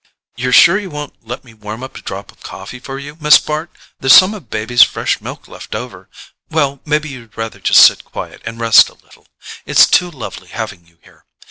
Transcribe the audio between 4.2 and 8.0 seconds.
of baby's fresh milk left over—well, maybe you'd rather just